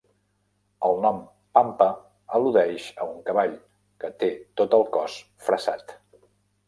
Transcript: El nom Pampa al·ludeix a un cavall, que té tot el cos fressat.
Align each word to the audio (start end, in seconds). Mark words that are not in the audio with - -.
El 0.87 0.95
nom 1.01 1.19
Pampa 1.57 1.89
al·ludeix 2.37 2.87
a 3.05 3.09
un 3.11 3.21
cavall, 3.29 3.53
que 4.05 4.11
té 4.25 4.31
tot 4.63 4.75
el 4.79 4.87
cos 4.97 5.19
fressat. 5.51 5.95